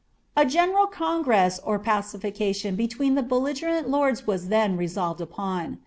A 0.35 0.45
general 0.47 0.87
cungresa 0.87 1.59
or 1.63 1.77
pacifiration 1.77 2.75
betwoen 2.75 3.13
the 3.13 3.21
belligprenl 3.21 3.85
1 4.25 4.49
then 4.49 4.75
resolved 4.75 5.21
upon. 5.21 5.77